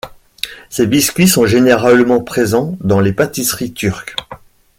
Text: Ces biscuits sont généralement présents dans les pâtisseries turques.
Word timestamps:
Ces 0.71 0.87
biscuits 0.87 1.27
sont 1.27 1.45
généralement 1.45 2.23
présents 2.23 2.75
dans 2.79 2.99
les 3.01 3.13
pâtisseries 3.13 3.71
turques. 3.71 4.15